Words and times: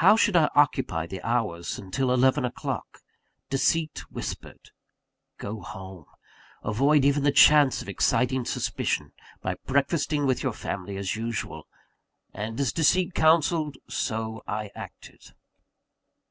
How 0.00 0.16
should 0.16 0.36
I 0.36 0.48
occupy 0.54 1.06
the 1.06 1.20
hours 1.20 1.78
until 1.78 2.12
eleven 2.14 2.46
o'clock? 2.46 3.00
Deceit 3.50 4.02
whispered: 4.10 4.70
Go 5.36 5.60
home; 5.60 6.06
avoid 6.64 7.04
even 7.04 7.24
the 7.24 7.30
chance 7.30 7.82
of 7.82 7.86
exciting 7.90 8.46
suspicion, 8.46 9.12
by 9.42 9.56
breakfasting 9.66 10.24
with 10.24 10.42
your 10.42 10.54
family 10.54 10.96
as 10.96 11.14
usual. 11.14 11.68
And 12.32 12.58
as 12.58 12.72
deceit 12.72 13.12
counselled, 13.12 13.76
so 13.86 14.42
I 14.46 14.70
acted. 14.74 15.24